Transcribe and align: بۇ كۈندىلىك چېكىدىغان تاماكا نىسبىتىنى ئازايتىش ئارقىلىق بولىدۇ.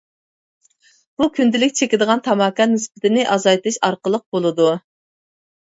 بۇ 1.21 1.27
كۈندىلىك 1.35 1.75
چېكىدىغان 1.81 2.25
تاماكا 2.29 2.69
نىسبىتىنى 2.73 3.29
ئازايتىش 3.37 3.81
ئارقىلىق 3.91 4.27
بولىدۇ. 4.35 4.75